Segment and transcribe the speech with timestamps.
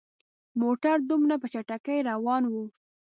[0.61, 2.65] موټر دومره په چټکۍ روان وو.